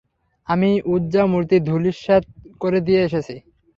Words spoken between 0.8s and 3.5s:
উযযা মূর্তি ধুলিস্যাত করে দিয়ে এসেছি।